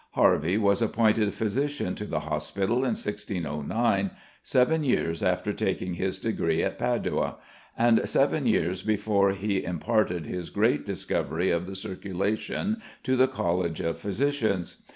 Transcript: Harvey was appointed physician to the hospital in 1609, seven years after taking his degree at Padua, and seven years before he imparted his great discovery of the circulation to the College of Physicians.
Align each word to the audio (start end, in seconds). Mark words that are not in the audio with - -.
Harvey 0.13 0.57
was 0.57 0.81
appointed 0.81 1.31
physician 1.31 1.93
to 1.93 2.05
the 2.05 2.21
hospital 2.21 2.77
in 2.77 2.95
1609, 2.97 4.09
seven 4.41 4.83
years 4.83 5.21
after 5.21 5.53
taking 5.53 5.93
his 5.93 6.17
degree 6.17 6.63
at 6.63 6.79
Padua, 6.79 7.35
and 7.77 8.09
seven 8.09 8.47
years 8.47 8.81
before 8.81 9.29
he 9.33 9.63
imparted 9.63 10.25
his 10.25 10.49
great 10.49 10.87
discovery 10.87 11.51
of 11.51 11.67
the 11.67 11.75
circulation 11.75 12.81
to 13.03 13.15
the 13.15 13.27
College 13.27 13.79
of 13.79 13.99
Physicians. 13.99 14.77